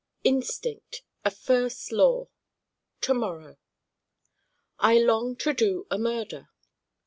[0.23, 2.27] Instinct a 'first law'
[3.01, 3.57] To morrow
[4.79, 6.49] I long to do a Murder.